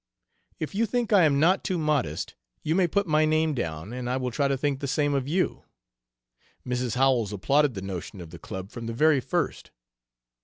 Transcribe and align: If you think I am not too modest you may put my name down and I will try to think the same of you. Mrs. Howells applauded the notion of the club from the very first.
If 0.57 0.73
you 0.73 0.87
think 0.87 1.13
I 1.13 1.25
am 1.25 1.39
not 1.39 1.63
too 1.63 1.77
modest 1.77 2.33
you 2.63 2.73
may 2.73 2.87
put 2.87 3.05
my 3.05 3.23
name 3.23 3.53
down 3.53 3.93
and 3.93 4.09
I 4.09 4.17
will 4.17 4.31
try 4.31 4.47
to 4.47 4.57
think 4.57 4.79
the 4.79 4.87
same 4.87 5.13
of 5.13 5.27
you. 5.27 5.65
Mrs. 6.65 6.95
Howells 6.95 7.31
applauded 7.31 7.75
the 7.75 7.83
notion 7.83 8.19
of 8.19 8.31
the 8.31 8.39
club 8.39 8.71
from 8.71 8.87
the 8.87 8.93
very 8.93 9.19
first. 9.19 9.69